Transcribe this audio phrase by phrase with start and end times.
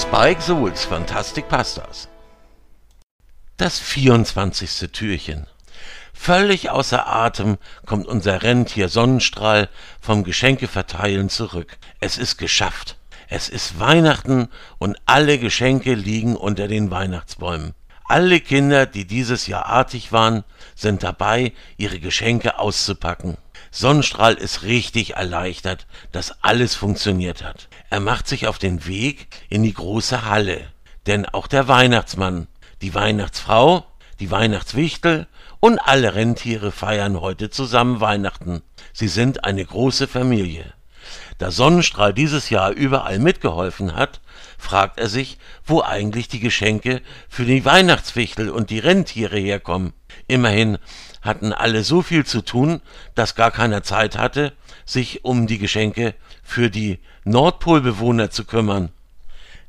[0.00, 2.08] Spike Souls Fantastic Pastas.
[3.58, 4.90] Das 24.
[4.92, 5.46] Türchen.
[6.14, 9.68] Völlig außer Atem kommt unser Rentier Sonnenstrahl
[10.00, 11.76] vom Geschenkeverteilen zurück.
[12.00, 12.96] Es ist geschafft.
[13.28, 14.48] Es ist Weihnachten
[14.78, 17.74] und alle Geschenke liegen unter den Weihnachtsbäumen.
[18.10, 20.42] Alle Kinder, die dieses Jahr artig waren,
[20.74, 23.36] sind dabei, ihre Geschenke auszupacken.
[23.70, 27.68] Sonnenstrahl ist richtig erleichtert, dass alles funktioniert hat.
[27.88, 30.72] Er macht sich auf den Weg in die große Halle.
[31.06, 32.48] Denn auch der Weihnachtsmann,
[32.82, 33.86] die Weihnachtsfrau,
[34.18, 35.28] die Weihnachtswichtel
[35.60, 38.62] und alle Rentiere feiern heute zusammen Weihnachten.
[38.92, 40.74] Sie sind eine große Familie.
[41.40, 44.20] Da Sonnenstrahl dieses Jahr überall mitgeholfen hat,
[44.58, 49.94] fragt er sich, wo eigentlich die Geschenke für die Weihnachtswichtel und die Rentiere herkommen.
[50.26, 50.76] Immerhin
[51.22, 52.82] hatten alle so viel zu tun,
[53.14, 54.52] dass gar keiner Zeit hatte,
[54.84, 58.90] sich um die Geschenke für die Nordpolbewohner zu kümmern.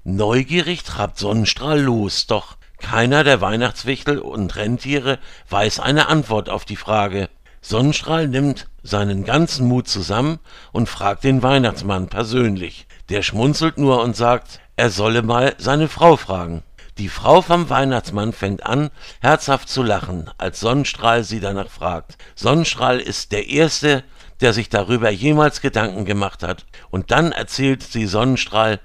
[0.04, 5.20] Neugierig trabt Sonnenstrahl los, doch keiner der Weihnachtswichtel und Rentiere
[5.50, 7.30] weiß eine Antwort auf die Frage.
[7.62, 10.40] Sonnenstrahl nimmt seinen ganzen Mut zusammen
[10.72, 12.88] und fragt den Weihnachtsmann persönlich.
[13.10, 16.64] Der schmunzelt nur und sagt, er solle mal seine Frau fragen.
[16.98, 18.90] Die Frau vom Weihnachtsmann fängt an,
[19.22, 22.18] herzhaft zu lachen, als Sonnenstrahl sie danach fragt.
[22.36, 24.04] Sonnenstrahl ist der Erste,
[24.42, 26.66] der sich darüber jemals Gedanken gemacht hat.
[26.90, 28.80] Und dann erzählt sie Sonnenstrahl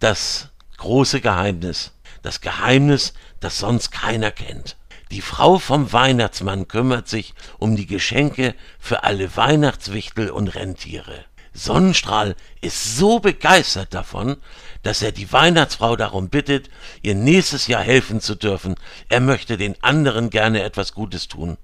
[0.00, 1.92] das große Geheimnis.
[2.22, 4.76] Das Geheimnis, das sonst keiner kennt.
[5.12, 11.24] Die Frau vom Weihnachtsmann kümmert sich um die Geschenke für alle Weihnachtswichtel und Rentiere.
[11.52, 14.36] Sonnenstrahl ist so begeistert davon,
[14.82, 16.68] dass er die Weihnachtsfrau darum bittet,
[17.02, 18.74] ihr nächstes Jahr helfen zu dürfen.
[19.08, 21.56] Er möchte den anderen gerne etwas Gutes tun,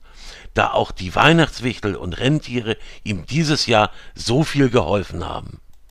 [0.55, 5.62] da auch die Weihnachtswichtel und Rentiere ihm dieses Jahr so viel geholfen haben.